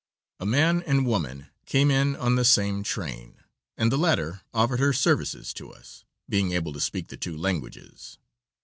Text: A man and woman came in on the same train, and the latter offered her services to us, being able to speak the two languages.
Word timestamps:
A 0.39 0.47
man 0.47 0.81
and 0.87 1.05
woman 1.05 1.51
came 1.67 1.91
in 1.91 2.15
on 2.15 2.33
the 2.35 2.43
same 2.43 2.81
train, 2.81 3.37
and 3.77 3.91
the 3.91 3.99
latter 3.99 4.41
offered 4.51 4.79
her 4.79 4.93
services 4.93 5.53
to 5.53 5.71
us, 5.71 6.05
being 6.27 6.53
able 6.53 6.73
to 6.73 6.81
speak 6.81 7.09
the 7.09 7.17
two 7.17 7.37
languages. 7.37 8.17